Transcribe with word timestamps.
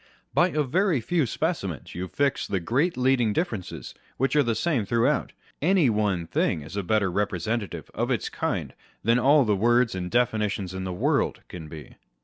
By 0.33 0.49
a 0.49 0.63
vory 0.63 0.99
few 0.99 1.27
specimens 1.27 1.93
you 1.93 2.07
fix 2.07 2.47
the 2.47 2.59
great 2.59 2.97
leading 2.97 3.33
differences 3.33 3.93
which 4.17 4.35
are 4.35 4.41
the 4.41 4.55
same 4.55 4.83
throughout. 4.83 5.31
Any 5.61 5.91
one 5.91 6.25
thing 6.25 6.63
is 6.63 6.75
a 6.75 6.81
better 6.81 7.11
representative 7.11 7.91
of 7.93 8.09
its 8.09 8.27
kind 8.27 8.73
than 9.03 9.19
all 9.19 9.45
the 9.45 9.55
words 9.55 9.93
and 9.93 10.09
definitions 10.09 10.73
in 10.73 10.85
the 10.85 10.91
world 10.91 11.41
can 11.49 11.67
be. 11.67 11.97